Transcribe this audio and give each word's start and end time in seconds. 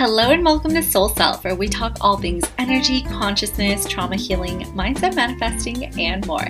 Hello 0.00 0.30
and 0.30 0.42
welcome 0.42 0.72
to 0.72 0.82
Soul 0.82 1.10
Self, 1.10 1.44
where 1.44 1.54
we 1.54 1.68
talk 1.68 1.98
all 2.00 2.16
things 2.16 2.42
energy, 2.56 3.02
consciousness, 3.02 3.84
trauma 3.84 4.16
healing, 4.16 4.60
mindset 4.72 5.14
manifesting, 5.14 5.94
and 6.00 6.26
more. 6.26 6.48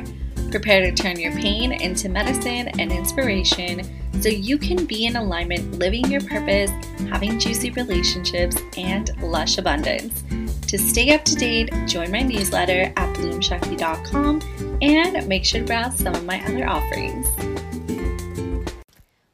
Prepare 0.52 0.82
to 0.82 0.92
turn 0.92 1.18
your 1.18 1.32
pain 1.32 1.72
into 1.72 2.08
medicine 2.08 2.68
and 2.78 2.92
inspiration 2.92 3.82
so 4.22 4.28
you 4.28 4.56
can 4.56 4.86
be 4.86 5.06
in 5.06 5.16
alignment, 5.16 5.80
living 5.80 6.08
your 6.08 6.20
purpose, 6.20 6.70
having 7.08 7.40
juicy 7.40 7.72
relationships, 7.72 8.56
and 8.76 9.20
lush 9.20 9.58
abundance. 9.58 10.22
To 10.68 10.78
stay 10.78 11.12
up 11.12 11.24
to 11.24 11.34
date, 11.34 11.72
join 11.88 12.12
my 12.12 12.22
newsletter 12.22 12.92
at 12.94 13.16
bloomshakti.com 13.16 14.78
and 14.80 15.26
make 15.26 15.44
sure 15.44 15.62
to 15.62 15.66
browse 15.66 15.98
some 15.98 16.14
of 16.14 16.24
my 16.24 16.40
other 16.44 16.68
offerings. 16.68 17.26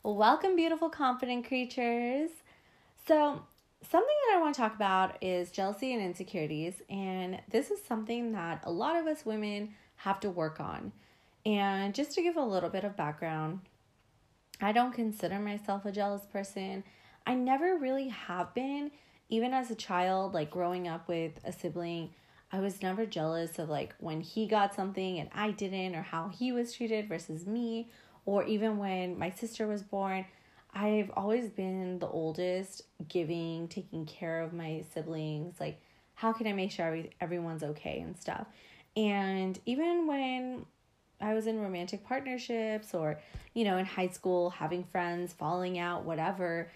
Welcome, 0.02 0.56
beautiful, 0.56 0.88
confident 0.88 1.46
creatures. 1.46 2.30
So, 3.06 3.42
something 3.90 4.14
that 4.26 4.36
I 4.36 4.40
want 4.40 4.54
to 4.54 4.60
talk 4.60 4.74
about 4.74 5.22
is 5.22 5.50
jealousy 5.50 5.92
and 5.92 6.02
insecurities, 6.02 6.82
and 6.88 7.40
this 7.50 7.70
is 7.70 7.82
something 7.84 8.32
that 8.32 8.62
a 8.64 8.70
lot 8.70 8.96
of 8.96 9.06
us 9.06 9.24
women 9.24 9.74
have 9.96 10.20
to 10.20 10.30
work 10.30 10.60
on. 10.60 10.92
And 11.44 11.94
just 11.94 12.12
to 12.12 12.22
give 12.22 12.36
a 12.36 12.42
little 12.42 12.70
bit 12.70 12.84
of 12.84 12.96
background, 12.96 13.60
I 14.60 14.72
don't 14.72 14.92
consider 14.92 15.38
myself 15.38 15.84
a 15.84 15.92
jealous 15.92 16.26
person. 16.26 16.82
I 17.26 17.34
never 17.34 17.76
really 17.76 18.08
have 18.08 18.54
been, 18.54 18.90
even 19.28 19.52
as 19.52 19.70
a 19.70 19.76
child, 19.76 20.34
like 20.34 20.50
growing 20.50 20.88
up 20.88 21.08
with 21.08 21.32
a 21.44 21.52
sibling. 21.52 22.10
I 22.52 22.60
was 22.60 22.82
never 22.82 23.06
jealous 23.06 23.58
of 23.58 23.68
like 23.68 23.94
when 23.98 24.20
he 24.20 24.46
got 24.46 24.74
something 24.74 25.18
and 25.18 25.28
I 25.34 25.50
didn't, 25.50 25.94
or 25.94 26.02
how 26.02 26.28
he 26.28 26.52
was 26.52 26.72
treated 26.72 27.08
versus 27.08 27.46
me, 27.46 27.90
or 28.24 28.44
even 28.44 28.78
when 28.78 29.18
my 29.18 29.30
sister 29.30 29.66
was 29.66 29.82
born. 29.82 30.24
I've 30.78 31.10
always 31.16 31.48
been 31.48 31.98
the 32.00 32.06
oldest, 32.06 32.82
giving, 33.08 33.66
taking 33.68 34.04
care 34.04 34.42
of 34.42 34.52
my 34.52 34.84
siblings. 34.92 35.58
Like, 35.58 35.80
how 36.14 36.34
can 36.34 36.46
I 36.46 36.52
make 36.52 36.70
sure 36.70 36.84
every, 36.86 37.10
everyone's 37.18 37.62
okay 37.62 38.00
and 38.00 38.14
stuff? 38.14 38.46
And 38.94 39.58
even 39.64 40.06
when 40.06 40.66
I 41.18 41.32
was 41.32 41.46
in 41.46 41.58
romantic 41.60 42.04
partnerships 42.04 42.92
or, 42.92 43.18
you 43.54 43.64
know, 43.64 43.78
in 43.78 43.86
high 43.86 44.08
school, 44.08 44.50
having 44.50 44.84
friends, 44.84 45.32
falling 45.32 45.78
out, 45.78 46.04
whatever, 46.04 46.70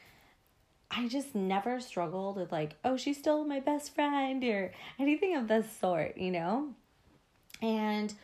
I 0.90 1.06
just 1.06 1.34
never 1.34 1.78
struggled 1.78 2.36
with, 2.36 2.50
like, 2.50 2.76
oh, 2.82 2.96
she's 2.96 3.18
still 3.18 3.44
my 3.44 3.60
best 3.60 3.94
friend 3.94 4.42
or 4.44 4.72
anything 4.98 5.36
of 5.36 5.46
this 5.46 5.66
sort, 5.78 6.16
you 6.16 6.30
know? 6.30 6.70
And 7.60 8.14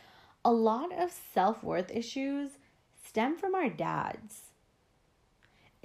a 0.43 0.51
lot 0.51 0.91
of 0.91 1.11
self 1.35 1.63
worth 1.63 1.91
issues 1.91 2.53
stem 3.05 3.37
from 3.37 3.53
our 3.53 3.69
dads 3.69 4.46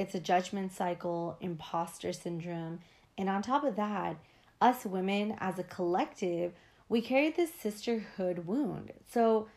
it's 0.03 0.15
a 0.15 0.21
judgment 0.21 0.73
cycle, 0.73 1.37
imposter 1.41 2.13
syndrome. 2.13 2.81
And 3.17 3.29
on 3.29 3.41
top 3.41 3.65
of 3.65 3.77
that, 3.77 4.17
us 4.61 4.85
women 4.85 5.37
as 5.39 5.59
a 5.59 5.65
collective, 5.65 6.53
we 6.89 7.01
carry 7.01 7.31
this 7.31 7.55
sisterhood 7.55 8.47
wound. 8.47 8.93
So 9.11 9.49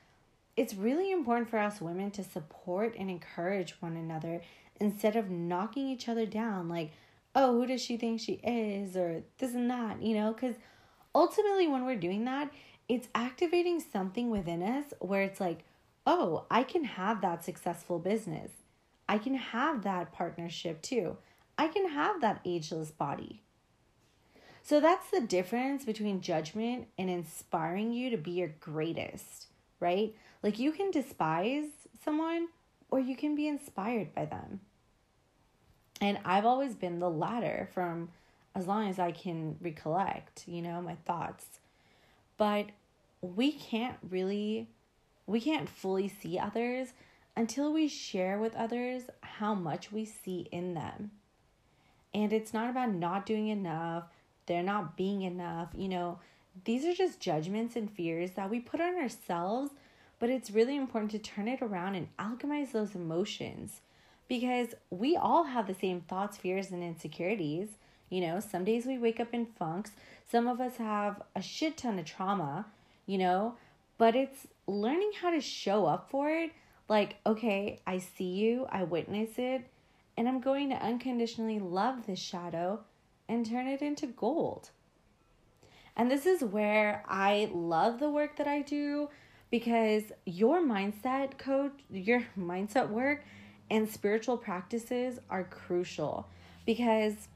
it's 0.55 0.75
really 0.75 1.11
important 1.11 1.49
for 1.49 1.59
us 1.59 1.81
women 1.81 2.11
to 2.11 2.23
support 2.23 2.95
and 2.97 3.09
encourage 3.09 3.71
one 3.81 3.97
another 3.97 4.41
instead 4.79 5.16
of 5.16 5.29
knocking 5.29 5.89
each 5.89 6.07
other 6.07 6.25
down 6.25 6.69
like, 6.69 6.91
oh, 7.33 7.53
who 7.53 7.66
does 7.66 7.81
she 7.81 7.97
think 7.97 8.21
she 8.21 8.33
is? 8.43 8.95
Or 8.95 9.23
this 9.39 9.53
and 9.53 9.69
that, 9.69 10.01
you 10.01 10.16
know? 10.16 10.31
Because 10.31 10.55
ultimately, 11.13 11.67
when 11.67 11.85
we're 11.85 11.95
doing 11.95 12.25
that, 12.25 12.51
it's 12.88 13.07
activating 13.16 13.79
something 13.79 14.29
within 14.29 14.61
us 14.61 14.85
where 14.99 15.23
it's 15.23 15.39
like, 15.39 15.66
oh, 16.05 16.45
I 16.51 16.63
can 16.63 16.83
have 16.83 17.21
that 17.21 17.43
successful 17.43 17.97
business. 17.97 18.51
I 19.07 19.17
can 19.17 19.35
have 19.35 19.83
that 19.83 20.11
partnership 20.11 20.81
too. 20.81 21.17
I 21.57 21.67
can 21.67 21.89
have 21.89 22.21
that 22.21 22.41
ageless 22.45 22.91
body. 22.91 23.41
So 24.61 24.79
that's 24.79 25.11
the 25.11 25.21
difference 25.21 25.85
between 25.85 26.21
judgment 26.21 26.87
and 26.97 27.09
inspiring 27.09 27.93
you 27.93 28.09
to 28.09 28.17
be 28.17 28.31
your 28.31 28.55
greatest, 28.59 29.47
right? 29.79 30.15
Like 30.41 30.57
you 30.57 30.71
can 30.71 30.89
despise 30.89 31.65
someone 32.03 32.47
or 32.89 32.99
you 32.99 33.15
can 33.15 33.35
be 33.35 33.47
inspired 33.47 34.13
by 34.15 34.25
them. 34.25 34.61
And 36.01 36.17
I've 36.25 36.45
always 36.45 36.75
been 36.75 36.99
the 36.99 37.09
latter 37.09 37.69
from 37.73 38.09
as 38.55 38.67
long 38.67 38.89
as 38.89 38.99
I 38.99 39.11
can 39.11 39.57
recollect, 39.61 40.47
you 40.47 40.61
know, 40.61 40.81
my 40.81 40.95
thoughts. 41.05 41.45
But 42.38 42.67
we 43.21 43.51
can't 43.51 43.97
really 44.09 44.67
we 45.27 45.41
can't 45.41 45.67
fully 45.67 46.07
see 46.07 46.38
others 46.38 46.94
until 47.35 47.72
we 47.73 47.88
share 47.88 48.40
with 48.40 48.56
others 48.56 49.03
how 49.22 49.53
much 49.53 49.91
we 49.91 50.06
see 50.06 50.47
in 50.51 50.73
them. 50.73 51.12
And 52.13 52.31
it's 52.31 52.53
not 52.53 52.69
about 52.69 52.94
not 52.94 53.25
doing 53.25 53.50
enough, 53.50 54.06
they're 54.46 54.63
not 54.63 54.96
being 54.96 55.23
enough, 55.23 55.69
you 55.75 55.90
know, 55.90 56.19
these 56.63 56.85
are 56.85 56.94
just 56.94 57.19
judgments 57.19 57.75
and 57.75 57.91
fears 57.91 58.31
that 58.31 58.50
we 58.50 58.59
put 58.62 58.79
on 58.79 58.95
ourselves, 58.95 59.72
but 60.19 60.29
it's 60.29 60.51
really 60.51 60.78
important 60.78 61.12
to 61.12 61.19
turn 61.19 61.50
it 61.50 61.62
around 61.62 61.95
and 61.95 62.07
alchemize 62.18 62.72
those 62.72 62.95
emotions 62.95 63.81
because 64.29 64.69
we 64.90 65.18
all 65.18 65.44
have 65.44 65.68
the 65.68 65.74
same 65.74 66.01
thoughts, 66.01 66.38
fears, 66.38 66.72
and 66.72 66.81
insecurities. 66.81 67.68
You 68.09 68.22
know, 68.22 68.40
some 68.40 68.63
days 68.63 68.85
we 68.85 68.97
wake 68.97 69.19
up 69.19 69.34
in 69.34 69.45
funks, 69.45 69.91
some 70.29 70.47
of 70.47 70.62
us 70.62 70.78
have 70.78 71.22
a 71.35 71.41
shit 71.41 71.78
ton 71.78 72.00
of 72.00 72.06
trauma, 72.06 72.68
you 73.06 73.18
know, 73.18 73.56
but 73.97 74.16
it's 74.16 74.47
learning 74.68 75.12
how 75.22 75.31
to 75.31 75.41
show 75.41 75.85
up 75.85 76.09
for 76.09 76.29
it 76.29 76.51
like, 76.88 77.18
okay, 77.25 77.79
I 77.85 77.97
see 77.97 78.34
you, 78.34 78.68
I 78.69 78.84
witness 78.84 79.38
it, 79.38 79.66
and 80.18 80.28
I'm 80.28 80.40
going 80.40 80.69
to 80.69 80.75
unconditionally 80.75 81.59
love 81.59 82.06
this 82.06 82.19
shadow 82.19 82.81
and 83.28 83.46
turn 83.46 83.68
it 83.68 83.81
into 83.81 84.07
gold. 84.07 84.69
And 85.97 86.12
this 86.12 86.25
is 86.25 86.44
where 86.44 87.03
I 87.07 87.50
love 87.53 88.00
the 88.00 88.09
work 88.09 88.38
that 88.38 88.47
I 88.47 88.62
do 88.62 89.09
because 89.50 90.03
your 90.25 90.62
mindset 90.62 91.38
coach, 91.38 91.74
your 91.90 92.24
mindset 92.40 92.90
work 92.90 93.24
and 93.69 93.90
spiritual 93.90 94.38
practices 94.38 95.19
are 95.29 95.44
crucial 95.44 96.28
because 96.66 97.28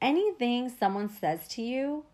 anything 0.00 0.68
someone 0.68 1.08
says 1.08 1.46
to 1.48 1.62
you 1.62 2.04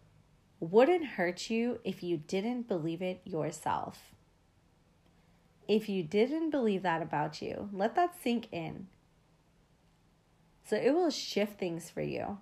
wouldn't 0.60 1.04
hurt 1.04 1.50
you 1.50 1.80
if 1.84 2.02
you 2.02 2.16
didn't 2.16 2.68
believe 2.68 3.02
it 3.02 3.20
yourself. 3.24 4.14
If 5.68 5.88
you 5.88 6.02
didn't 6.02 6.50
believe 6.50 6.82
that 6.82 7.02
about 7.02 7.42
you, 7.42 7.68
let 7.72 7.94
that 7.94 8.20
sink 8.20 8.48
in. 8.50 8.88
So 10.64 10.76
it 10.76 10.94
will 10.94 11.10
shift 11.10 11.58
things 11.58 11.90
for 11.90 12.00
you. 12.00 12.38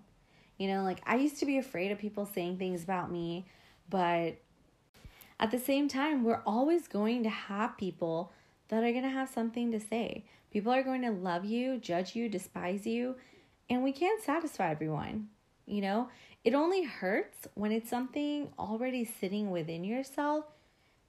You 0.59 0.69
know, 0.69 0.83
like 0.85 1.01
I 1.05 1.17
used 1.17 1.39
to 1.41 1.47
be 1.47 1.59
afraid 1.59 1.93
of 1.93 1.99
people 1.99 2.25
saying 2.25 2.57
things 2.57 2.83
about 2.83 3.11
me, 3.11 3.47
but 3.91 4.37
at 5.39 5.51
the 5.51 5.59
same 5.59 5.89
time, 5.89 6.25
we're 6.25 6.43
always 6.47 6.89
going 6.89 7.23
to 7.25 7.29
have 7.29 7.77
people 7.77 8.33
that 8.69 8.83
are 8.83 8.93
going 8.93 9.03
to 9.03 9.11
have 9.11 9.29
something 9.29 9.71
to 9.73 9.81
say. 9.81 10.25
People 10.51 10.73
are 10.73 10.83
going 10.83 11.03
to 11.03 11.11
love 11.11 11.45
you, 11.45 11.79
judge 11.79 12.17
you, 12.17 12.29
despise 12.29 12.87
you, 12.87 13.17
and 13.69 13.83
we 13.83 13.93
can't 13.93 14.23
satisfy 14.23 14.71
everyone. 14.71 15.29
You 15.67 15.83
know, 15.83 16.09
it 16.45 16.55
only 16.55 16.85
hurts 16.85 17.49
when 17.55 17.73
it's 17.73 17.91
something 17.91 18.49
already 18.59 19.05
sitting 19.05 19.51
within 19.51 19.85
yourself, 19.85 20.45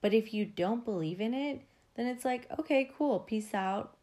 but 0.01 0.13
if 0.13 0.33
you 0.33 0.45
don't 0.45 0.83
believe 0.83 1.21
in 1.21 1.33
it, 1.33 1.61
then 1.97 2.07
it's 2.07 2.23
like, 2.23 2.47
okay, 2.59 2.91
cool, 2.97 3.19
peace 3.19 3.53
out, 3.53 3.97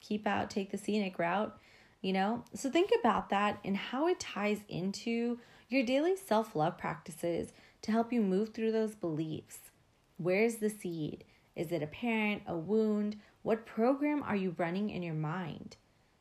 keep 0.00 0.26
out, 0.26 0.50
take 0.50 0.70
the 0.70 0.78
scenic 0.78 1.18
route, 1.18 1.56
you 2.02 2.12
know? 2.12 2.44
So 2.54 2.70
think 2.70 2.90
about 2.98 3.30
that 3.30 3.60
and 3.64 3.76
how 3.76 4.08
it 4.08 4.20
ties 4.20 4.60
into 4.68 5.38
your 5.68 5.84
daily 5.84 6.16
self 6.16 6.56
love 6.56 6.76
practices 6.76 7.52
to 7.82 7.92
help 7.92 8.12
you 8.12 8.20
move 8.20 8.50
through 8.50 8.72
those 8.72 8.94
beliefs. 8.94 9.70
Where's 10.16 10.56
the 10.56 10.68
seed? 10.68 11.24
Is 11.56 11.72
it 11.72 11.82
a 11.82 11.86
parent, 11.86 12.42
a 12.46 12.56
wound? 12.56 13.16
What 13.42 13.64
program 13.64 14.22
are 14.22 14.36
you 14.36 14.54
running 14.58 14.90
in 14.90 15.02
your 15.02 15.14
mind? 15.14 15.76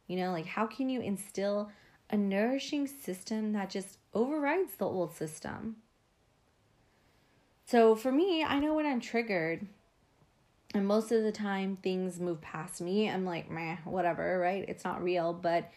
You 0.07 0.17
know, 0.17 0.31
like 0.31 0.45
how 0.45 0.67
can 0.67 0.89
you 0.89 1.01
instill 1.01 1.71
a 2.09 2.17
nourishing 2.17 2.87
system 2.87 3.53
that 3.53 3.69
just 3.69 3.97
overrides 4.13 4.75
the 4.75 4.85
old 4.85 5.15
system? 5.15 5.77
So 7.65 7.95
for 7.95 8.11
me, 8.11 8.43
I 8.43 8.59
know 8.59 8.73
when 8.73 8.85
I'm 8.87 8.99
triggered, 8.99 9.67
and 10.73 10.85
most 10.85 11.11
of 11.11 11.23
the 11.23 11.31
time, 11.31 11.77
things 11.77 12.19
move 12.19 12.41
past 12.41 12.79
me. 12.79 13.09
I'm 13.09 13.25
like, 13.25 13.49
meh, 13.49 13.77
whatever, 13.85 14.37
right? 14.39 14.65
It's 14.67 14.83
not 14.83 15.03
real. 15.03 15.33
But 15.33 15.71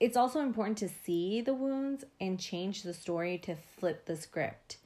it's 0.00 0.16
also 0.16 0.40
important 0.40 0.78
to 0.78 0.88
see 0.88 1.40
the 1.40 1.54
wounds 1.54 2.04
and 2.20 2.40
change 2.40 2.82
the 2.82 2.94
story 2.94 3.36
to 3.38 3.56
flip 3.56 4.06
the 4.06 4.16
script. 4.16 4.78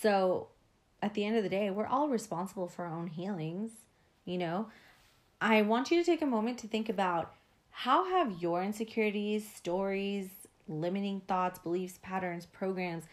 So 0.00 0.48
at 1.02 1.14
the 1.14 1.24
end 1.24 1.36
of 1.36 1.42
the 1.42 1.50
day, 1.50 1.70
we're 1.70 1.86
all 1.86 2.08
responsible 2.08 2.68
for 2.68 2.86
our 2.86 2.94
own 2.94 3.08
healings, 3.08 3.72
you 4.24 4.38
know? 4.38 4.68
I 5.40 5.60
want 5.62 5.90
you 5.90 5.98
to 5.98 6.04
take 6.04 6.22
a 6.22 6.26
moment 6.26 6.58
to 6.58 6.68
think 6.68 6.88
about 6.88 7.34
how 7.70 8.08
have 8.08 8.40
your 8.40 8.62
insecurities, 8.62 9.46
stories, 9.46 10.30
limiting 10.68 11.20
thoughts, 11.20 11.58
beliefs, 11.58 11.98
patterns, 12.00 12.46
programs, 12.46 13.04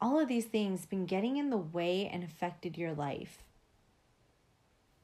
all 0.00 0.18
of 0.20 0.28
these 0.28 0.44
things 0.44 0.84
been 0.84 1.06
getting 1.06 1.38
in 1.38 1.48
the 1.48 1.56
way 1.56 2.10
and 2.12 2.24
affected 2.24 2.76
your 2.76 2.92
life? 2.92 3.43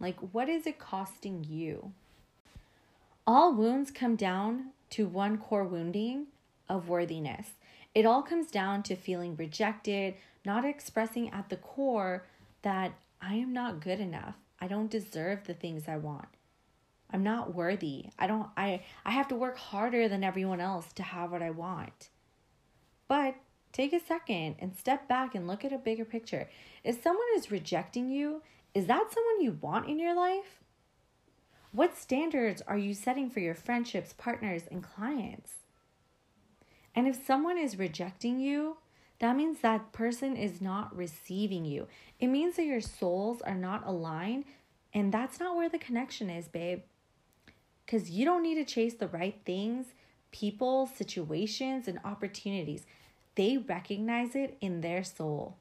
Like, 0.01 0.17
what 0.33 0.49
is 0.49 0.67
it 0.67 0.79
costing 0.79 1.45
you? 1.49 1.93
All 3.27 3.55
wounds 3.55 3.91
come 3.91 4.17
down 4.17 4.71
to 4.91 5.07
one 5.07 5.39
core 5.39 5.65
wounding 5.65 6.27
of 6.69 6.89
worthiness. 6.89 7.51
It 7.95 8.07
all 8.07 8.23
comes 8.23 8.51
down 8.51 8.83
to 8.85 8.97
feeling 8.97 9.37
rejected, 9.37 10.15
not 10.45 10.65
expressing 10.65 11.31
at 11.31 11.49
the 11.49 11.57
core 11.57 12.25
that 12.63 12.93
I 13.21 13.35
am 13.35 13.53
not 13.53 13.81
good 13.81 14.01
enough. 14.01 14.37
I 14.61 14.69
don't 14.69 14.91
deserve 14.91 15.45
the 15.45 15.55
things 15.55 15.87
I 15.87 15.97
want. 15.97 16.29
I'm 17.13 17.23
not 17.23 17.55
worthy. 17.55 18.07
I 18.19 18.27
don't 18.27 18.49
I 18.57 18.83
I 19.05 19.11
have 19.11 19.29
to 19.29 19.35
work 19.35 19.57
harder 19.57 20.09
than 20.09 20.23
everyone 20.23 20.61
else 20.61 20.93
to 20.95 21.03
have 21.03 21.33
what 21.33 21.43
I 21.43 21.51
want. 21.51 22.09
But 23.09 23.35
take 23.73 23.93
a 23.93 24.01
second 24.01 24.57
and 24.61 24.77
step 24.77 25.09
back 25.09 25.35
and 25.35 25.47
look 25.47 25.65
at 25.65 25.73
a 25.73 25.79
bigger 25.79 26.05
picture. 26.05 26.49
If 26.85 27.03
someone 27.03 27.27
is 27.37 27.51
rejecting 27.51 28.11
you, 28.11 28.43
is 28.75 28.87
that 28.87 29.13
someone 29.13 29.41
you 29.41 29.59
want 29.61 29.89
in 29.89 29.99
your 29.99 30.15
life? 30.15 30.61
What 31.73 31.97
standards 31.97 32.63
are 32.67 32.79
you 32.79 32.95
setting 32.95 33.31
for 33.31 33.41
your 33.41 33.55
friendships, 33.55 34.13
partners, 34.17 34.63
and 34.71 34.83
clients? 34.83 35.53
And 36.95 37.07
if 37.07 37.25
someone 37.25 37.59
is 37.59 37.79
rejecting 37.79 38.41
you, 38.41 38.77
that 39.21 39.37
means 39.37 39.61
that 39.61 39.93
person 39.93 40.37
is 40.37 40.61
not 40.61 40.97
receiving 40.97 41.65
you. 41.65 41.87
It 42.19 42.29
means 42.29 42.57
that 42.57 42.65
your 42.65 42.81
souls 42.81 43.41
are 43.43 43.55
not 43.55 43.87
aligned, 43.87 44.45
and 44.93 45.13
that's 45.13 45.39
not 45.39 45.57
where 45.57 45.69
the 45.69 45.79
connection 45.79 46.31
is, 46.31 46.49
babe. 46.49 46.81
Because 47.85 48.11
you 48.11 48.25
don't 48.25 48.43
need 48.43 48.57
to 48.57 48.65
chase 48.65 48.95
the 48.95 49.09
right 49.09 49.39
things, 49.45 49.87
people, 50.33 50.87
situations, 50.87 51.87
and 51.87 52.01
opportunities. 52.05 52.87
They 53.35 53.59
recognize 53.59 54.35
it 54.35 54.57
in 54.61 54.81
their 54.81 55.05
soul, 55.05 55.57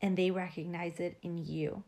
and 0.00 0.16
they 0.16 0.30
recognize 0.30 0.98
it 0.98 1.18
in 1.22 1.38
you. 1.44 1.84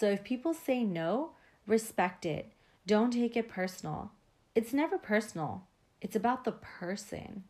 So 0.00 0.08
if 0.08 0.24
people 0.24 0.54
say 0.54 0.82
no, 0.82 1.32
respect 1.66 2.24
it. 2.24 2.52
Don't 2.86 3.12
take 3.12 3.36
it 3.36 3.50
personal. 3.50 4.12
It's 4.54 4.72
never 4.72 4.96
personal, 4.96 5.66
it's 6.00 6.16
about 6.16 6.44
the 6.44 6.52
person. 6.52 7.44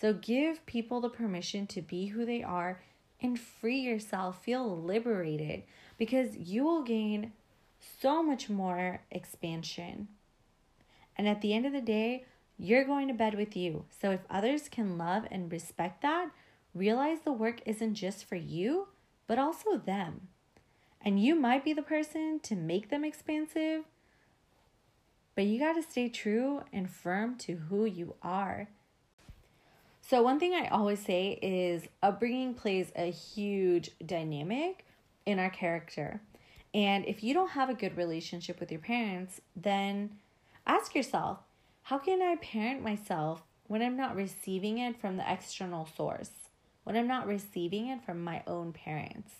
So 0.00 0.12
give 0.12 0.66
people 0.66 1.00
the 1.00 1.08
permission 1.08 1.68
to 1.68 1.80
be 1.80 2.06
who 2.06 2.26
they 2.26 2.42
are 2.42 2.80
and 3.20 3.38
free 3.38 3.78
yourself. 3.78 4.42
Feel 4.42 4.76
liberated 4.76 5.62
because 5.98 6.36
you 6.36 6.64
will 6.64 6.82
gain 6.82 7.32
so 8.00 8.20
much 8.20 8.50
more 8.50 9.02
expansion. 9.12 10.08
And 11.16 11.28
at 11.28 11.42
the 11.42 11.54
end 11.54 11.64
of 11.64 11.72
the 11.72 11.80
day, 11.80 12.24
you're 12.58 12.84
going 12.84 13.06
to 13.06 13.14
bed 13.14 13.36
with 13.36 13.56
you. 13.56 13.84
So 14.00 14.10
if 14.10 14.22
others 14.28 14.68
can 14.68 14.98
love 14.98 15.28
and 15.30 15.52
respect 15.52 16.02
that, 16.02 16.32
realize 16.74 17.20
the 17.20 17.30
work 17.30 17.60
isn't 17.64 17.94
just 17.94 18.24
for 18.24 18.34
you, 18.34 18.88
but 19.28 19.38
also 19.38 19.76
them. 19.76 20.22
And 21.04 21.22
you 21.22 21.34
might 21.34 21.64
be 21.64 21.72
the 21.72 21.82
person 21.82 22.40
to 22.44 22.54
make 22.54 22.88
them 22.88 23.04
expansive, 23.04 23.84
but 25.34 25.44
you 25.44 25.58
got 25.58 25.72
to 25.74 25.82
stay 25.82 26.08
true 26.08 26.62
and 26.72 26.88
firm 26.88 27.36
to 27.38 27.54
who 27.54 27.84
you 27.84 28.14
are. 28.22 28.68
So, 30.00 30.22
one 30.22 30.38
thing 30.38 30.52
I 30.54 30.68
always 30.68 31.00
say 31.00 31.38
is 31.42 31.88
upbringing 32.02 32.54
plays 32.54 32.92
a 32.94 33.10
huge 33.10 33.90
dynamic 34.04 34.84
in 35.26 35.38
our 35.38 35.50
character. 35.50 36.20
And 36.74 37.04
if 37.06 37.22
you 37.22 37.34
don't 37.34 37.50
have 37.50 37.70
a 37.70 37.74
good 37.74 37.96
relationship 37.96 38.60
with 38.60 38.70
your 38.70 38.80
parents, 38.80 39.40
then 39.56 40.10
ask 40.66 40.94
yourself 40.94 41.38
how 41.84 41.98
can 41.98 42.22
I 42.22 42.36
parent 42.36 42.82
myself 42.82 43.42
when 43.66 43.82
I'm 43.82 43.96
not 43.96 44.16
receiving 44.16 44.78
it 44.78 45.00
from 45.00 45.16
the 45.16 45.30
external 45.30 45.88
source, 45.96 46.30
when 46.84 46.96
I'm 46.96 47.08
not 47.08 47.26
receiving 47.26 47.88
it 47.88 48.04
from 48.04 48.22
my 48.22 48.42
own 48.46 48.72
parents? 48.72 49.32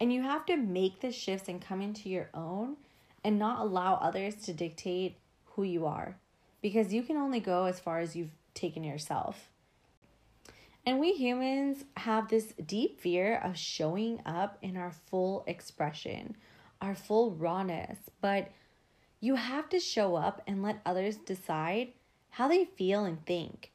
And 0.00 0.12
you 0.12 0.22
have 0.22 0.44
to 0.46 0.56
make 0.56 1.00
the 1.00 1.12
shifts 1.12 1.48
and 1.48 1.60
come 1.60 1.80
into 1.80 2.08
your 2.08 2.30
own 2.34 2.76
and 3.22 3.38
not 3.38 3.60
allow 3.60 3.94
others 3.94 4.36
to 4.42 4.52
dictate 4.52 5.16
who 5.52 5.62
you 5.62 5.86
are 5.86 6.16
because 6.60 6.92
you 6.92 7.02
can 7.02 7.16
only 7.16 7.40
go 7.40 7.64
as 7.64 7.80
far 7.80 8.00
as 8.00 8.16
you've 8.16 8.34
taken 8.54 8.84
yourself. 8.84 9.48
And 10.86 11.00
we 11.00 11.12
humans 11.12 11.84
have 11.96 12.28
this 12.28 12.52
deep 12.66 13.00
fear 13.00 13.36
of 13.36 13.56
showing 13.56 14.20
up 14.26 14.58
in 14.60 14.76
our 14.76 14.90
full 14.90 15.44
expression, 15.46 16.36
our 16.80 16.94
full 16.94 17.30
rawness, 17.30 17.98
but 18.20 18.50
you 19.20 19.36
have 19.36 19.70
to 19.70 19.80
show 19.80 20.16
up 20.16 20.42
and 20.46 20.62
let 20.62 20.82
others 20.84 21.16
decide 21.16 21.92
how 22.30 22.48
they 22.48 22.66
feel 22.66 23.04
and 23.04 23.24
think. 23.24 23.72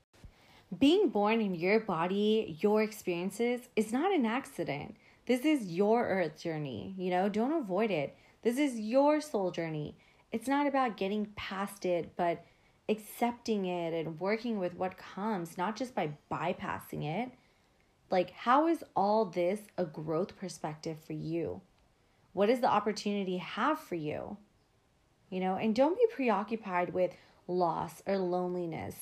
Being 0.78 1.10
born 1.10 1.42
in 1.42 1.56
your 1.56 1.80
body, 1.80 2.58
your 2.60 2.84
experiences, 2.84 3.62
is 3.76 3.92
not 3.92 4.14
an 4.14 4.28
accident. 4.28 4.96
This 5.30 5.46
is 5.46 5.72
your 5.72 6.08
earth 6.08 6.42
journey, 6.42 6.96
you 6.98 7.12
know, 7.12 7.30
don't 7.30 7.54
avoid 7.54 7.92
it. 7.92 8.18
This 8.42 8.58
is 8.58 8.80
your 8.80 9.22
soul 9.22 9.52
journey. 9.52 9.96
It's 10.32 10.48
not 10.48 10.66
about 10.66 10.98
getting 10.98 11.28
past 11.36 11.86
it, 11.86 12.14
but 12.16 12.44
accepting 12.90 13.68
it 13.68 13.94
and 13.94 14.20
working 14.20 14.58
with 14.58 14.74
what 14.74 14.98
comes, 14.98 15.56
not 15.56 15.76
just 15.76 15.94
by 15.94 16.14
bypassing 16.32 17.04
it. 17.04 17.30
Like, 18.10 18.32
how 18.32 18.66
is 18.66 18.84
all 18.96 19.26
this 19.26 19.60
a 19.78 19.86
growth 19.86 20.36
perspective 20.36 20.98
for 21.06 21.14
you? 21.14 21.62
What 22.34 22.48
does 22.48 22.62
the 22.62 22.68
opportunity 22.68 23.38
have 23.38 23.80
for 23.80 23.94
you? 23.94 24.38
You 25.30 25.42
know, 25.42 25.58
and 25.58 25.76
don't 25.76 25.96
be 25.96 26.08
preoccupied 26.12 26.92
with 26.92 27.12
loss 27.48 28.02
or 28.08 28.18
loneliness. 28.18 28.96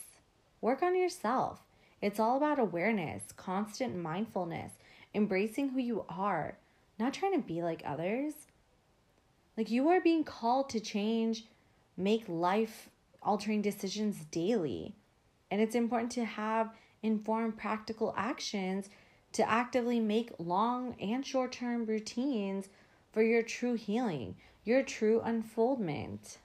Work 0.60 0.84
on 0.84 0.94
yourself. 0.94 1.62
It's 2.02 2.20
all 2.20 2.36
about 2.36 2.60
awareness, 2.60 3.32
constant 3.38 3.96
mindfulness, 3.96 4.74
embracing 5.18 5.70
who 5.70 5.80
you 5.80 6.06
are, 6.08 6.58
not 7.00 7.12
trying 7.12 7.34
to 7.34 7.46
be 7.46 7.64
like 7.64 7.82
others. 7.84 8.34
Like 9.58 9.72
you 9.72 9.90
are 9.90 10.00
being 10.00 10.24
called 10.24 10.70
to 10.70 10.80
change, 10.80 11.46
make 11.98 12.24
life 12.30 12.90
altering 13.24 13.64
decisions 13.64 14.24
daily. 14.30 14.96
And 15.50 15.60
it's 15.60 15.76
important 15.76 16.12
to 16.14 16.24
have 16.24 16.70
informed 17.02 17.58
practical 17.58 18.14
actions 18.16 18.90
to 19.34 19.50
actively 19.50 20.00
make 20.00 20.32
long 20.38 20.96
and 21.02 21.26
short 21.26 21.52
term 21.52 21.86
routines 21.86 22.70
for 23.12 23.24
your 23.24 23.42
true 23.42 23.74
healing, 23.74 24.36
your 24.64 24.84
true 24.84 25.20
unfoldment. 25.22 26.38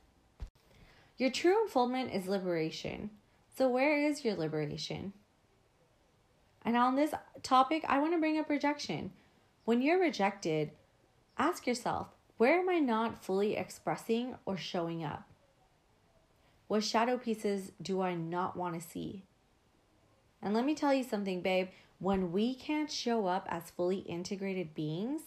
Your 1.18 1.30
true 1.30 1.62
unfoldment 1.62 2.12
is 2.12 2.26
liberation. 2.26 3.10
So, 3.54 3.68
where 3.68 3.98
is 3.98 4.24
your 4.24 4.34
liberation? 4.34 5.12
And 6.64 6.76
on 6.76 6.94
this 6.94 7.12
topic, 7.42 7.84
I 7.88 7.98
want 7.98 8.12
to 8.12 8.20
bring 8.20 8.38
up 8.38 8.48
rejection. 8.48 9.12
When 9.64 9.82
you're 9.82 10.00
rejected, 10.00 10.70
ask 11.38 11.66
yourself 11.66 12.08
where 12.36 12.58
am 12.58 12.68
I 12.68 12.78
not 12.78 13.24
fully 13.24 13.56
expressing 13.56 14.34
or 14.44 14.56
showing 14.56 15.04
up? 15.04 15.28
What 16.66 16.82
shadow 16.82 17.18
pieces 17.18 17.72
do 17.80 18.00
I 18.00 18.14
not 18.14 18.56
want 18.56 18.74
to 18.74 18.80
see? 18.80 19.24
And 20.42 20.54
let 20.54 20.64
me 20.64 20.74
tell 20.74 20.92
you 20.92 21.04
something, 21.04 21.40
babe. 21.40 21.68
When 21.98 22.32
we 22.32 22.54
can't 22.54 22.90
show 22.90 23.26
up 23.26 23.46
as 23.48 23.70
fully 23.70 23.98
integrated 23.98 24.74
beings, 24.74 25.22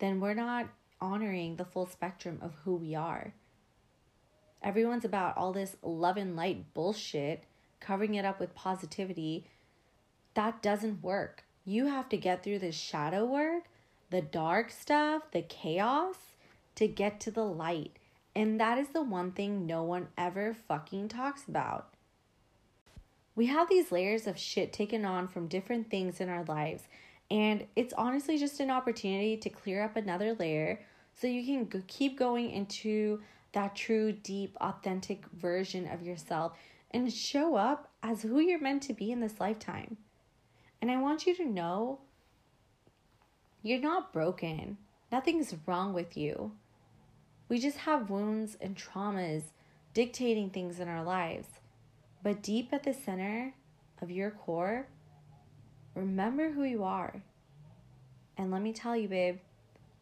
then 0.00 0.20
we're 0.20 0.34
not 0.34 0.68
honoring 1.00 1.56
the 1.56 1.64
full 1.64 1.86
spectrum 1.86 2.38
of 2.42 2.54
who 2.64 2.74
we 2.74 2.94
are. 2.94 3.32
Everyone's 4.62 5.04
about 5.04 5.36
all 5.36 5.52
this 5.52 5.76
love 5.82 6.16
and 6.16 6.36
light 6.36 6.74
bullshit, 6.74 7.44
covering 7.80 8.16
it 8.16 8.24
up 8.24 8.40
with 8.40 8.54
positivity, 8.54 9.46
that 10.34 10.62
doesn't 10.62 11.02
work. 11.02 11.44
You 11.64 11.86
have 11.86 12.08
to 12.10 12.16
get 12.16 12.42
through 12.42 12.60
the 12.60 12.72
shadow 12.72 13.24
work, 13.24 13.64
the 14.10 14.22
dark 14.22 14.70
stuff, 14.70 15.22
the 15.32 15.42
chaos 15.42 16.16
to 16.76 16.86
get 16.86 17.20
to 17.20 17.30
the 17.30 17.44
light. 17.44 17.96
And 18.34 18.60
that 18.60 18.78
is 18.78 18.88
the 18.88 19.02
one 19.02 19.32
thing 19.32 19.66
no 19.66 19.82
one 19.82 20.08
ever 20.16 20.54
fucking 20.54 21.08
talks 21.08 21.44
about. 21.48 21.88
We 23.34 23.46
have 23.46 23.68
these 23.68 23.92
layers 23.92 24.26
of 24.26 24.38
shit 24.38 24.72
taken 24.72 25.04
on 25.04 25.28
from 25.28 25.46
different 25.46 25.90
things 25.90 26.20
in 26.20 26.28
our 26.28 26.44
lives, 26.44 26.84
and 27.30 27.66
it's 27.76 27.94
honestly 27.96 28.36
just 28.38 28.58
an 28.58 28.70
opportunity 28.70 29.36
to 29.36 29.48
clear 29.48 29.82
up 29.84 29.96
another 29.96 30.34
layer 30.34 30.80
so 31.14 31.26
you 31.26 31.44
can 31.44 31.84
keep 31.86 32.18
going 32.18 32.50
into 32.50 33.20
that 33.52 33.76
true, 33.76 34.12
deep, 34.12 34.56
authentic 34.60 35.24
version 35.32 35.86
of 35.88 36.02
yourself 36.02 36.56
and 36.90 37.12
show 37.12 37.54
up 37.54 37.90
as 38.02 38.22
who 38.22 38.40
you're 38.40 38.60
meant 38.60 38.82
to 38.84 38.92
be 38.92 39.10
in 39.10 39.20
this 39.20 39.40
lifetime. 39.40 39.96
And 40.80 40.90
I 40.90 41.00
want 41.00 41.26
you 41.26 41.34
to 41.36 41.44
know 41.44 42.00
you're 43.62 43.80
not 43.80 44.12
broken. 44.12 44.78
Nothing's 45.10 45.54
wrong 45.66 45.92
with 45.92 46.16
you. 46.16 46.52
We 47.48 47.58
just 47.58 47.78
have 47.78 48.10
wounds 48.10 48.56
and 48.60 48.76
traumas 48.76 49.42
dictating 49.94 50.50
things 50.50 50.78
in 50.78 50.88
our 50.88 51.02
lives. 51.02 51.48
But 52.22 52.42
deep 52.42 52.72
at 52.72 52.84
the 52.84 52.92
center 52.92 53.54
of 54.00 54.10
your 54.10 54.30
core, 54.30 54.86
remember 55.94 56.50
who 56.50 56.64
you 56.64 56.84
are. 56.84 57.22
And 58.36 58.50
let 58.50 58.62
me 58.62 58.72
tell 58.72 58.96
you, 58.96 59.08
babe, 59.08 59.38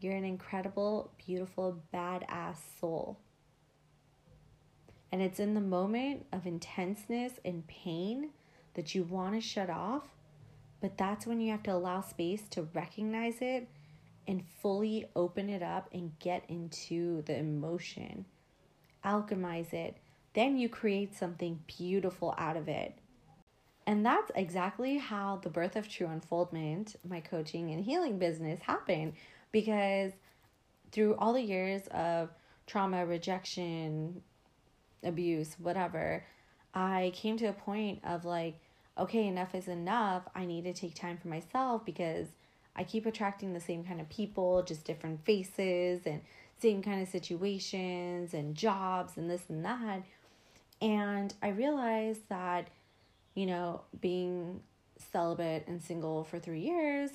you're 0.01 0.15
an 0.15 0.25
incredible, 0.25 1.11
beautiful, 1.25 1.81
badass 1.95 2.57
soul. 2.81 3.19
And 5.11 5.23
it's 5.23 5.41
in 5.41 5.55
the 5.55 5.61
moment 5.61 6.27
of 6.33 6.47
intenseness 6.47 7.35
and 7.45 7.67
pain 7.67 8.31
that 8.75 8.95
you 8.95 9.05
want 9.05 9.35
to 9.35 9.41
shut 9.41 9.71
off 9.71 10.03
but 10.81 10.99
that's 10.99 11.27
when 11.27 11.41
you 11.41 11.51
have 11.51 11.63
to 11.65 11.73
allow 11.73 12.01
space 12.01 12.49
to 12.51 12.69
recognize 12.75 13.39
it 13.41 13.69
and 14.29 14.45
fully 14.61 15.07
open 15.15 15.49
it 15.49 15.63
up 15.63 15.89
and 15.93 16.19
get 16.19 16.45
into 16.49 17.23
the 17.23 17.39
emotion. 17.39 18.25
Alchemize 19.05 19.73
it. 19.73 19.97
then 20.35 20.59
you 20.59 20.69
create 20.69 21.15
something 21.17 21.59
beautiful 21.67 22.35
out 22.37 22.59
of 22.59 22.69
it. 22.69 22.99
And 23.87 24.05
that's 24.05 24.31
exactly 24.35 24.99
how 24.99 25.41
the 25.43 25.49
birth 25.49 25.77
of 25.77 25.89
True 25.89 26.09
Unfoldment, 26.09 26.97
my 27.09 27.21
coaching 27.21 27.71
and 27.71 27.83
healing 27.83 28.19
business, 28.19 28.61
happened 28.61 29.15
because 29.53 30.13
through 30.93 31.15
all 31.17 31.33
the 31.33 31.41
years 31.41 31.87
of 31.89 32.31
trauma, 32.67 33.07
rejection, 33.07 34.21
abuse, 35.03 35.57
whatever, 35.59 36.25
I 36.75 37.13
came 37.15 37.39
to 37.39 37.47
a 37.47 37.53
point 37.53 38.01
of 38.05 38.25
like, 38.25 38.59
okay, 38.99 39.27
enough 39.27 39.55
is 39.55 39.69
enough. 39.69 40.23
I 40.35 40.47
need 40.47 40.65
to 40.65 40.73
take 40.73 40.95
time 40.95 41.19
for 41.19 41.29
myself 41.29 41.85
because 41.85 42.29
I 42.75 42.85
keep 42.85 43.07
attracting 43.07 43.53
the 43.53 43.61
same 43.61 43.85
kind 43.85 44.01
of 44.01 44.09
people, 44.09 44.63
just 44.63 44.85
different 44.85 45.25
faces 45.25 46.03
and 46.07 46.21
same 46.59 46.83
kind 46.83 47.03
of 47.03 47.09
situations 47.09 48.35
and 48.35 48.55
jobs 48.55 49.17
and 49.17 49.31
this 49.31 49.45
and 49.49 49.65
that. 49.65 50.03
And 50.81 51.33
I 51.43 51.49
realized 51.49 52.29
that, 52.29 52.69
you 53.35 53.47
know, 53.47 53.83
being 54.01 54.61
celibate 55.13 55.67
and 55.67 55.83
single 55.83 56.25
for 56.25 56.39
three 56.39 56.61
years, 56.61 57.11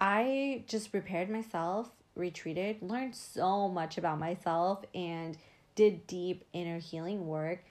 I 0.00 0.64
just 0.66 0.90
prepared 0.90 1.28
myself, 1.28 1.90
retreated, 2.14 2.82
learned 2.82 3.14
so 3.14 3.68
much 3.68 3.98
about 3.98 4.18
myself, 4.18 4.84
and 4.94 5.36
did 5.74 6.06
deep 6.06 6.44
inner 6.52 6.78
healing 6.78 7.26
work. 7.26 7.64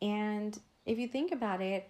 And 0.00 0.58
if 0.86 0.98
you 0.98 1.06
think 1.08 1.32
about 1.32 1.60
it, 1.60 1.88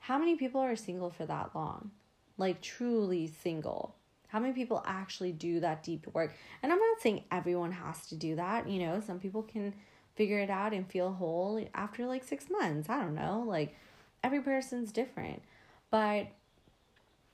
how 0.00 0.18
many 0.18 0.36
people 0.36 0.60
are 0.60 0.76
single 0.76 1.10
for 1.10 1.26
that 1.26 1.50
long? 1.54 1.90
Like 2.36 2.60
truly 2.60 3.26
single. 3.42 3.94
How 4.28 4.38
many 4.38 4.52
people 4.52 4.82
actually 4.86 5.32
do 5.32 5.60
that 5.60 5.82
deep 5.82 6.06
work? 6.12 6.34
And 6.62 6.72
I'm 6.72 6.78
not 6.78 7.00
saying 7.00 7.24
everyone 7.30 7.72
has 7.72 8.06
to 8.08 8.16
do 8.16 8.36
that. 8.36 8.68
You 8.68 8.80
know, 8.80 9.00
some 9.00 9.18
people 9.18 9.42
can 9.42 9.74
figure 10.14 10.38
it 10.38 10.50
out 10.50 10.72
and 10.72 10.86
feel 10.86 11.12
whole 11.12 11.64
after 11.74 12.06
like 12.06 12.24
six 12.24 12.48
months. 12.50 12.88
I 12.88 13.00
don't 13.00 13.14
know. 13.14 13.44
Like 13.46 13.76
every 14.22 14.40
person's 14.40 14.92
different. 14.92 15.42
But 15.90 16.28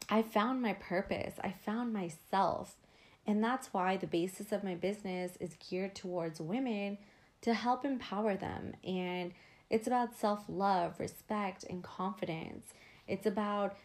I 0.09 0.23
found 0.23 0.63
my 0.63 0.75
purpose, 0.75 1.35
I 1.43 1.55
found 1.65 1.93
myself. 1.93 2.77
And 3.27 3.43
that's 3.43 3.73
why 3.73 3.97
the 3.97 4.07
basis 4.07 4.53
of 4.53 4.63
my 4.63 4.75
business 4.75 5.37
is 5.41 5.57
geared 5.69 5.95
towards 5.95 6.41
women 6.41 6.99
to 7.43 7.55
help 7.55 7.85
empower 7.85 8.37
them. 8.37 8.75
And 8.85 9.33
it's 9.71 9.87
about 9.87 10.17
self 10.17 10.45
love, 10.49 10.99
respect, 10.99 11.65
and 11.69 11.83
confidence. 11.83 12.67
It's 13.09 13.27
about 13.27 13.77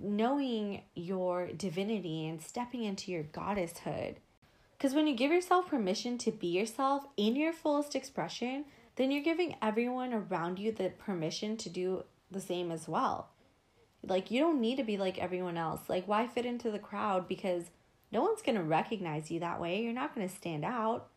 knowing 0.00 0.82
your 0.94 1.48
divinity 1.52 2.26
and 2.28 2.40
stepping 2.40 2.84
into 2.84 3.12
your 3.12 3.24
goddesshood. 3.24 4.16
Because 4.76 4.94
when 4.94 5.06
you 5.06 5.14
give 5.14 5.30
yourself 5.30 5.68
permission 5.68 6.18
to 6.18 6.32
be 6.32 6.48
yourself 6.48 7.04
in 7.16 7.36
your 7.36 7.52
fullest 7.52 7.94
expression, 7.94 8.64
then 8.96 9.10
you're 9.10 9.22
giving 9.22 9.56
everyone 9.62 10.12
around 10.12 10.58
you 10.58 10.72
the 10.72 10.90
permission 10.90 11.56
to 11.58 11.68
do 11.68 12.04
the 12.30 12.40
same 12.40 12.70
as 12.70 12.88
well. 12.88 13.30
Like, 14.06 14.30
you 14.30 14.40
don't 14.40 14.60
need 14.60 14.76
to 14.76 14.84
be 14.84 14.96
like 14.98 15.18
everyone 15.18 15.56
else. 15.56 15.80
Like, 15.88 16.06
why 16.06 16.26
fit 16.26 16.44
into 16.44 16.70
the 16.70 16.78
crowd? 16.78 17.26
Because 17.28 17.64
no 18.12 18.22
one's 18.22 18.42
going 18.42 18.56
to 18.56 18.62
recognize 18.62 19.30
you 19.30 19.40
that 19.40 19.60
way. 19.60 19.82
You're 19.82 19.92
not 19.92 20.14
going 20.14 20.28
to 20.28 20.34
stand 20.34 20.64
out. 20.64 21.08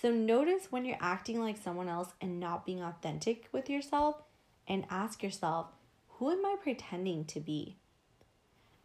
So, 0.00 0.10
notice 0.10 0.70
when 0.70 0.86
you're 0.86 0.96
acting 0.98 1.40
like 1.40 1.58
someone 1.58 1.88
else 1.88 2.14
and 2.22 2.40
not 2.40 2.64
being 2.64 2.82
authentic 2.82 3.48
with 3.52 3.68
yourself, 3.68 4.22
and 4.66 4.86
ask 4.88 5.22
yourself, 5.22 5.66
who 6.08 6.30
am 6.30 6.46
I 6.46 6.56
pretending 6.62 7.24
to 7.26 7.40
be? 7.40 7.76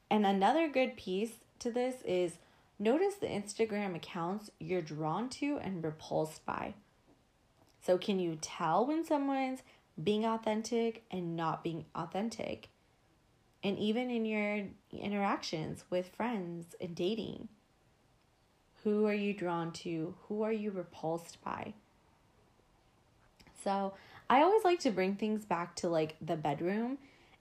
And 0.10 0.26
another 0.26 0.68
good 0.68 0.98
piece 0.98 1.32
to 1.60 1.72
this 1.72 2.02
is 2.02 2.40
notice 2.80 3.16
the 3.16 3.28
Instagram 3.28 3.96
accounts 3.96 4.50
you're 4.60 4.82
drawn 4.82 5.30
to 5.30 5.58
and 5.62 5.84
repulsed 5.84 6.46
by. 6.46 6.74
So, 7.82 7.98
can 7.98 8.20
you 8.20 8.38
tell 8.42 8.86
when 8.86 9.06
someone's 9.06 9.62
being 10.04 10.26
authentic 10.26 11.06
and 11.12 11.38
not 11.38 11.64
being 11.64 11.86
authentic? 11.96 12.68
And 13.64 13.80
even 13.80 14.10
in 14.10 14.26
your 14.26 14.66
interactions 14.92 15.86
with 15.90 16.10
friends 16.10 16.76
and 16.82 16.94
dating, 16.94 17.48
who 18.86 19.08
are 19.08 19.14
you 19.14 19.34
drawn 19.34 19.72
to? 19.72 20.14
Who 20.28 20.44
are 20.44 20.52
you 20.52 20.70
repulsed 20.70 21.44
by? 21.44 21.74
So, 23.64 23.96
I 24.30 24.44
always 24.44 24.64
like 24.64 24.80
to 24.82 24.92
bring 24.92 25.16
things 25.16 25.44
back 25.44 25.76
to 25.78 25.90
like 25.90 26.16
the 26.22 26.36
bedroom 26.36 27.00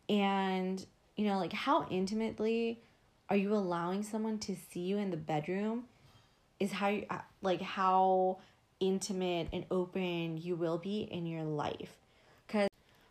and 0.08 0.84
you 1.16 1.26
know, 1.26 1.38
like 1.38 1.52
how 1.52 1.86
intimately 1.90 2.80
are 3.28 3.36
you 3.36 3.54
allowing 3.54 4.02
someone 4.02 4.38
to 4.38 4.56
see 4.56 4.80
you 4.80 4.96
in 4.96 5.10
the 5.10 5.16
bedroom 5.18 5.84
is 6.58 6.72
how 6.72 6.88
you 6.88 7.04
uh, 7.10 7.18
like 7.42 7.60
how 7.60 8.38
intimate 8.80 9.48
and 9.52 9.66
open 9.70 10.38
you 10.38 10.56
will 10.56 10.78
be 10.78 11.02
in 11.02 11.26
your 11.26 11.44
life. 11.44 11.92
Cuz 12.48 12.68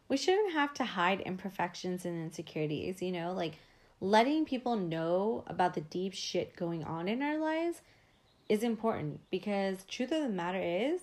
we 0.10 0.18
shouldn't 0.18 0.54
have 0.54 0.74
to 0.76 0.84
hide 0.84 1.22
imperfections 1.22 2.04
and 2.04 2.20
insecurities, 2.20 3.00
you 3.00 3.12
know, 3.12 3.32
like 3.32 3.54
letting 4.02 4.44
people 4.44 4.76
know 4.76 5.44
about 5.46 5.76
the 5.76 5.82
deep 5.82 6.14
shit 6.14 6.56
going 6.56 6.84
on 6.84 7.08
in 7.08 7.22
our 7.22 7.38
lives 7.38 7.82
is 8.50 8.64
important 8.64 9.22
because 9.32 9.84
truth 9.86 10.12
of 10.12 10.22
the 10.22 10.30
matter 10.30 10.62
is 10.62 11.02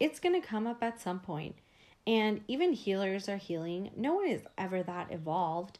it's 0.00 0.20
going 0.20 0.40
to 0.40 0.46
come 0.46 0.66
up 0.66 0.82
at 0.82 1.00
some 1.00 1.20
point. 1.20 1.56
And 2.06 2.42
even 2.48 2.72
healers 2.72 3.28
are 3.28 3.38
healing. 3.38 3.90
No 3.96 4.14
one 4.14 4.28
is 4.28 4.42
ever 4.58 4.82
that 4.82 5.10
evolved 5.10 5.78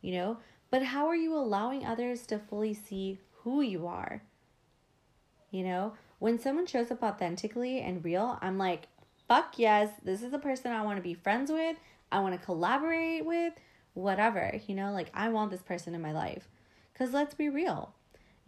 you 0.00 0.12
know? 0.12 0.38
But 0.70 0.82
how 0.82 1.06
are 1.06 1.16
you 1.16 1.34
allowing 1.34 1.84
others 1.84 2.26
to 2.26 2.38
fully 2.38 2.74
see 2.74 3.18
who 3.42 3.60
you 3.60 3.86
are? 3.86 4.22
You 5.50 5.64
know, 5.64 5.94
when 6.18 6.38
someone 6.38 6.66
shows 6.66 6.90
up 6.90 7.02
authentically 7.02 7.80
and 7.80 8.04
real, 8.04 8.38
I'm 8.42 8.58
like, 8.58 8.88
fuck 9.26 9.58
yes, 9.58 9.90
this 10.04 10.22
is 10.22 10.30
the 10.30 10.38
person 10.38 10.72
I 10.72 10.82
want 10.82 10.96
to 10.96 11.02
be 11.02 11.14
friends 11.14 11.50
with, 11.50 11.76
I 12.12 12.20
want 12.20 12.38
to 12.38 12.44
collaborate 12.44 13.24
with, 13.24 13.54
whatever, 13.94 14.60
you 14.66 14.74
know, 14.74 14.92
like 14.92 15.10
I 15.14 15.30
want 15.30 15.50
this 15.50 15.62
person 15.62 15.94
in 15.94 16.02
my 16.02 16.12
life. 16.12 16.48
Because 16.92 17.12
let's 17.12 17.34
be 17.34 17.48
real. 17.48 17.94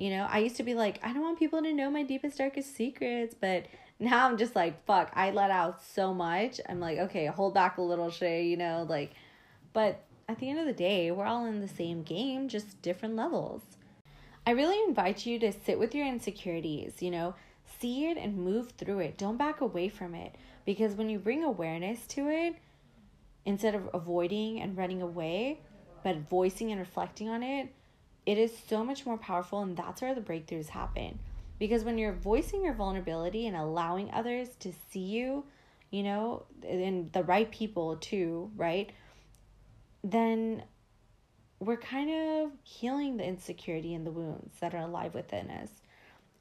You 0.00 0.08
know, 0.08 0.26
I 0.30 0.38
used 0.38 0.56
to 0.56 0.62
be 0.62 0.72
like, 0.72 0.98
I 1.02 1.12
don't 1.12 1.20
want 1.20 1.38
people 1.38 1.62
to 1.62 1.74
know 1.74 1.90
my 1.90 2.02
deepest, 2.04 2.38
darkest 2.38 2.74
secrets, 2.74 3.34
but 3.38 3.66
now 3.98 4.26
I'm 4.26 4.38
just 4.38 4.56
like, 4.56 4.82
fuck, 4.86 5.12
I 5.14 5.30
let 5.30 5.50
out 5.50 5.82
so 5.82 6.14
much. 6.14 6.58
I'm 6.66 6.80
like, 6.80 6.96
okay, 6.96 7.26
hold 7.26 7.52
back 7.52 7.76
a 7.76 7.82
little, 7.82 8.10
Shay, 8.10 8.46
you 8.46 8.56
know, 8.56 8.86
like, 8.88 9.12
but 9.74 10.02
at 10.26 10.38
the 10.38 10.48
end 10.48 10.58
of 10.58 10.64
the 10.64 10.72
day, 10.72 11.10
we're 11.10 11.26
all 11.26 11.44
in 11.44 11.60
the 11.60 11.68
same 11.68 12.02
game, 12.02 12.48
just 12.48 12.80
different 12.80 13.14
levels. 13.14 13.60
I 14.46 14.52
really 14.52 14.82
invite 14.88 15.26
you 15.26 15.38
to 15.40 15.52
sit 15.52 15.78
with 15.78 15.94
your 15.94 16.06
insecurities, 16.06 17.02
you 17.02 17.10
know, 17.10 17.34
see 17.78 18.06
it 18.06 18.16
and 18.16 18.38
move 18.38 18.70
through 18.70 19.00
it. 19.00 19.18
Don't 19.18 19.36
back 19.36 19.60
away 19.60 19.90
from 19.90 20.14
it 20.14 20.34
because 20.64 20.94
when 20.94 21.10
you 21.10 21.18
bring 21.18 21.44
awareness 21.44 22.06
to 22.06 22.26
it, 22.30 22.54
instead 23.44 23.74
of 23.74 23.90
avoiding 23.92 24.62
and 24.62 24.78
running 24.78 25.02
away, 25.02 25.60
but 26.02 26.16
voicing 26.30 26.70
and 26.70 26.80
reflecting 26.80 27.28
on 27.28 27.42
it, 27.42 27.74
it 28.26 28.38
is 28.38 28.52
so 28.68 28.84
much 28.84 29.06
more 29.06 29.18
powerful 29.18 29.62
and 29.62 29.76
that's 29.76 30.02
where 30.02 30.14
the 30.14 30.20
breakthroughs 30.20 30.68
happen. 30.68 31.18
Because 31.58 31.84
when 31.84 31.98
you're 31.98 32.14
voicing 32.14 32.64
your 32.64 32.74
vulnerability 32.74 33.46
and 33.46 33.56
allowing 33.56 34.10
others 34.12 34.48
to 34.60 34.72
see 34.90 35.00
you, 35.00 35.44
you 35.90 36.02
know, 36.02 36.44
and 36.66 37.12
the 37.12 37.24
right 37.24 37.50
people 37.50 37.96
too, 37.96 38.50
right? 38.56 38.92
then 40.02 40.62
we're 41.58 41.76
kind 41.76 42.10
of 42.10 42.50
healing 42.62 43.16
the 43.16 43.24
insecurity 43.24 43.94
and 43.94 44.06
the 44.06 44.10
wounds 44.10 44.54
that 44.60 44.74
are 44.74 44.82
alive 44.82 45.14
within 45.14 45.50
us. 45.50 45.70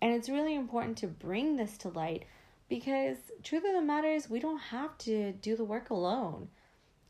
And 0.01 0.13
it's 0.13 0.29
really 0.29 0.55
important 0.55 0.97
to 0.99 1.07
bring 1.07 1.57
this 1.57 1.77
to 1.79 1.89
light 1.89 2.25
because 2.69 3.17
truth 3.43 3.65
of 3.65 3.73
the 3.73 3.81
matter 3.81 4.07
is 4.07 4.29
we 4.29 4.39
don't 4.39 4.59
have 4.59 4.97
to 4.99 5.33
do 5.33 5.57
the 5.57 5.63
work 5.65 5.89
alone. 5.89 6.47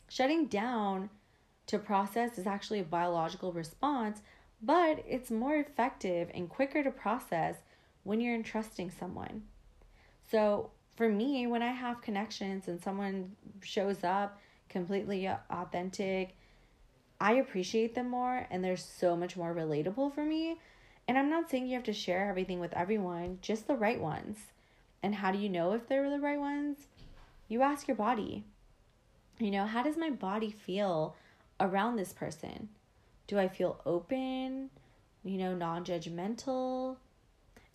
Shutting 0.07 0.47
down 0.47 1.11
to 1.67 1.77
process 1.77 2.39
is 2.39 2.47
actually 2.47 2.79
a 2.79 2.83
biological 2.83 3.53
response, 3.53 4.21
but 4.61 5.03
it's 5.07 5.31
more 5.31 5.55
effective 5.55 6.29
and 6.33 6.49
quicker 6.49 6.83
to 6.83 6.91
process 6.91 7.55
when 8.03 8.19
you're 8.19 8.35
entrusting 8.35 8.91
someone. 8.91 9.43
So, 10.31 10.71
for 10.95 11.09
me, 11.09 11.47
when 11.47 11.63
I 11.63 11.71
have 11.71 12.01
connections 12.01 12.67
and 12.67 12.81
someone 12.81 13.35
shows 13.61 14.03
up 14.03 14.39
completely 14.69 15.29
authentic 15.49 16.35
I 17.21 17.33
appreciate 17.33 17.95
them 17.95 18.09
more 18.09 18.47
and 18.49 18.63
they're 18.63 18.77
so 18.77 19.15
much 19.15 19.35
more 19.35 19.53
relatable 19.53 20.13
for 20.13 20.23
me. 20.23 20.57
And 21.07 21.17
I'm 21.17 21.29
not 21.29 21.49
saying 21.49 21.67
you 21.67 21.73
have 21.73 21.83
to 21.83 21.93
share 21.93 22.29
everything 22.29 22.59
with 22.59 22.73
everyone, 22.73 23.39
just 23.41 23.67
the 23.67 23.75
right 23.75 23.99
ones. 23.99 24.37
And 25.03 25.15
how 25.15 25.31
do 25.31 25.37
you 25.37 25.49
know 25.49 25.73
if 25.73 25.87
they're 25.87 26.09
the 26.09 26.19
right 26.19 26.39
ones? 26.39 26.77
You 27.47 27.61
ask 27.61 27.87
your 27.87 27.97
body. 27.97 28.45
You 29.37 29.51
know, 29.51 29.65
how 29.65 29.83
does 29.83 29.97
my 29.97 30.09
body 30.09 30.51
feel 30.51 31.15
around 31.59 31.95
this 31.95 32.13
person? 32.13 32.69
Do 33.29 33.38
I 33.38 33.48
feel 33.48 33.79
open, 33.86 34.71
you 35.24 35.38
know, 35.38 35.53
non 35.53 35.86
judgmental? 35.86 36.95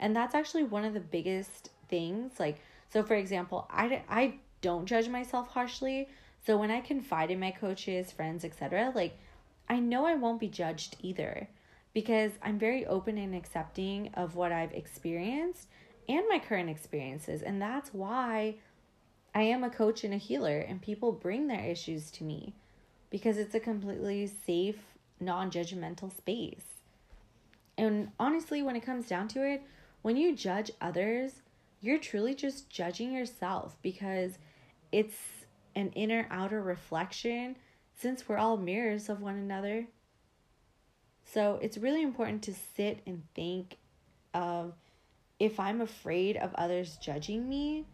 And 0.01 0.15
that's 0.15 0.35
actually 0.35 0.65
one 0.65 0.85
of 0.85 0.95
the 0.95 1.01
biggest 1.01 1.71
things. 1.89 2.41
Like, 2.41 2.59
so 2.93 3.05
for 3.05 3.15
example, 3.15 3.69
I, 3.71 4.03
I 4.09 4.35
don't 4.63 4.85
judge 4.85 5.09
myself 5.09 5.47
harshly. 5.47 6.09
So 6.45 6.57
when 6.57 6.73
I 6.73 6.81
confide 6.81 7.31
in 7.31 7.39
my 7.39 7.53
coaches, 7.53 8.11
friends, 8.11 8.45
etc., 8.45 8.91
like 8.97 9.17
I 9.69 9.79
know 9.79 10.05
I 10.07 10.17
won't 10.17 10.41
be 10.41 10.49
judged 10.49 10.97
either 11.01 11.49
because 11.93 12.33
I'm 12.43 12.59
very 12.59 12.85
open 12.85 13.17
and 13.17 13.33
accepting 13.33 14.11
of 14.15 14.35
what 14.35 14.51
I've 14.51 14.73
experienced 14.73 15.69
and 16.09 16.25
my 16.29 16.41
current 16.41 16.69
experiences. 16.69 17.43
And 17.43 17.63
that's 17.63 17.95
why 17.95 18.57
I 19.33 19.43
am 19.43 19.63
a 19.63 19.71
coach 19.71 20.03
and 20.03 20.13
a 20.13 20.19
healer, 20.19 20.59
and 20.59 20.83
people 20.83 21.13
bring 21.13 21.47
their 21.47 21.65
issues 21.65 22.11
to 22.13 22.25
me 22.25 22.55
because 23.11 23.39
it's 23.39 23.55
a 23.55 23.61
completely 23.61 24.27
safe, 24.27 24.94
non 25.21 25.51
judgmental 25.51 26.15
space. 26.15 26.83
And 27.77 28.11
honestly, 28.19 28.63
when 28.63 28.77
it 28.77 28.85
comes 28.85 29.09
down 29.09 29.29
to 29.29 29.43
it, 29.45 29.63
when 30.03 30.17
you 30.17 30.35
judge 30.35 30.71
others, 30.81 31.43
you're 31.81 31.99
truly 31.99 32.35
just 32.35 32.71
judging 32.71 33.13
yourself 33.13 33.77
because 33.83 34.39
it's 34.93 35.17
an 35.75 35.91
inner 35.91 36.27
outer 36.31 36.63
reflection 36.63 37.57
since 37.97 38.29
we're 38.29 38.39
all 38.39 38.57
mirrors 38.57 39.09
of 39.09 39.21
one 39.21 39.37
another. 39.37 39.87
So 41.25 41.59
it's 41.63 41.79
really 41.79 42.03
important 42.03 42.43
to 42.45 42.55
sit 42.55 43.01
and 43.07 43.23
think 43.35 43.79
of 44.33 44.75
if 45.39 45.59
I'm 45.59 45.81
afraid 45.81 46.37
of 46.37 46.55
others 46.55 46.97
judging 46.97 47.49
me, 47.49 47.87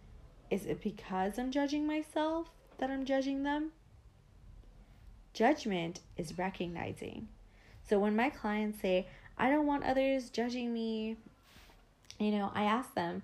is 0.51 0.67
it 0.67 0.83
because 0.83 1.39
I'm 1.39 1.51
judging 1.51 1.87
myself 1.87 2.51
that 2.79 2.91
I'm 2.91 3.05
judging 3.05 3.43
them? 3.43 3.73
Judgment 5.33 6.01
is 6.17 6.39
recognizing. 6.39 7.29
So 7.89 7.99
when 7.99 8.17
my 8.17 8.31
clients 8.31 8.81
say, 8.81 9.07
I 9.39 9.51
don't 9.51 9.67
want 9.67 9.85
others 9.85 10.31
judging 10.31 10.73
me, 10.73 11.17
you 12.19 12.31
know, 12.31 12.51
I 12.55 12.65
ask 12.65 12.95
them, 12.95 13.23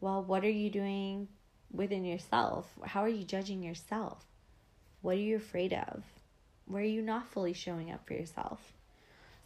well, 0.00 0.22
what 0.22 0.44
are 0.44 0.50
you 0.50 0.70
doing 0.70 1.28
within 1.72 2.04
yourself? 2.04 2.70
How 2.84 3.02
are 3.02 3.08
you 3.08 3.24
judging 3.24 3.62
yourself? 3.62 4.24
What 5.02 5.16
are 5.16 5.20
you 5.20 5.36
afraid 5.36 5.72
of? 5.72 6.02
Where 6.66 6.82
are 6.82 6.86
you 6.86 7.02
not 7.02 7.28
fully 7.28 7.52
showing 7.52 7.90
up 7.90 8.06
for 8.06 8.14
yourself? 8.14 8.72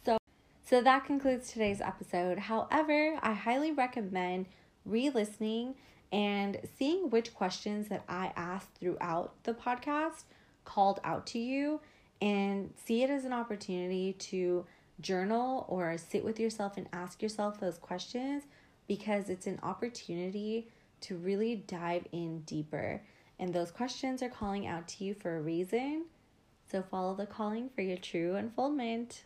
So, 0.05 0.17
so 0.65 0.81
that 0.81 1.05
concludes 1.05 1.51
today's 1.51 1.81
episode. 1.81 2.39
However, 2.39 3.17
I 3.21 3.33
highly 3.33 3.71
recommend 3.71 4.47
re-listening 4.85 5.75
and 6.11 6.59
seeing 6.77 7.09
which 7.09 7.33
questions 7.33 7.87
that 7.87 8.03
I 8.09 8.31
asked 8.35 8.75
throughout 8.79 9.33
the 9.43 9.53
podcast 9.53 10.23
called 10.65 10.99
out 11.03 11.25
to 11.27 11.39
you 11.39 11.79
and 12.21 12.73
see 12.85 13.03
it 13.03 13.09
as 13.09 13.25
an 13.25 13.33
opportunity 13.33 14.13
to 14.13 14.65
journal 14.99 15.65
or 15.67 15.97
sit 15.97 16.23
with 16.23 16.39
yourself 16.39 16.77
and 16.77 16.87
ask 16.93 17.21
yourself 17.21 17.59
those 17.59 17.77
questions 17.77 18.43
because 18.87 19.29
it's 19.29 19.47
an 19.47 19.59
opportunity 19.63 20.67
to 21.01 21.17
really 21.17 21.55
dive 21.55 22.05
in 22.11 22.41
deeper. 22.41 23.01
And 23.39 23.53
those 23.53 23.71
questions 23.71 24.21
are 24.21 24.29
calling 24.29 24.67
out 24.67 24.87
to 24.89 25.03
you 25.03 25.15
for 25.15 25.37
a 25.37 25.41
reason. 25.41 26.05
So 26.71 26.83
follow 26.83 27.15
the 27.15 27.25
calling 27.25 27.69
for 27.73 27.81
your 27.81 27.97
true 27.97 28.35
unfoldment. 28.35 29.23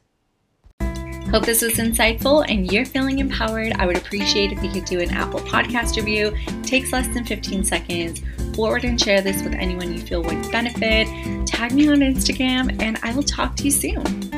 Hope 1.36 1.46
this 1.46 1.62
was 1.62 1.74
insightful 1.74 2.46
and 2.48 2.72
you're 2.72 2.86
feeling 2.86 3.20
empowered. 3.20 3.74
I 3.74 3.86
would 3.86 3.98
appreciate 3.98 4.54
if 4.54 4.64
you 4.64 4.72
could 4.72 4.86
do 4.86 5.02
an 5.02 5.10
Apple 5.10 5.42
podcast 5.42 5.98
review. 5.98 6.32
It 6.34 6.64
takes 6.64 6.94
less 6.94 7.14
than 7.14 7.26
15 7.26 7.66
seconds. 7.66 8.22
Forward 8.56 8.86
and 8.86 8.98
share 8.98 9.20
this 9.20 9.44
with 9.44 9.52
anyone 9.52 9.92
you 9.92 10.00
feel 10.00 10.24
would 10.24 10.50
benefit. 10.50 11.10
Tag 11.46 11.74
me 11.74 11.90
on 11.90 11.98
Instagram 11.98 12.82
and 12.82 12.98
I 13.04 13.14
will 13.14 13.22
talk 13.22 13.58
to 13.58 13.66
you 13.66 13.72
soon. 13.72 14.35